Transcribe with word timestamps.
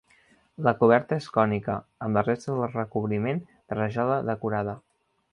La 0.67 0.71
coberta 0.77 1.17
és 1.19 1.25
cònica, 1.35 1.75
amb 2.07 2.17
les 2.19 2.25
restes 2.29 2.49
del 2.61 2.65
recobriment 2.77 3.41
de 3.51 3.77
rajola 3.81 4.17
decorada. 4.31 4.75